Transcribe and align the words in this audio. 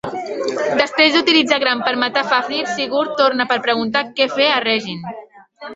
Després 0.79 1.13
d'utilitzar 1.17 1.59
Gram 1.65 1.83
per 1.89 1.93
matar 2.05 2.25
Fafnir, 2.33 2.65
Sigurd 2.73 3.15
torna 3.23 3.49
per 3.53 3.63
preguntar 3.69 4.05
què 4.17 4.33
fer 4.39 4.51
a 4.57 4.61
Reginn. 4.71 5.11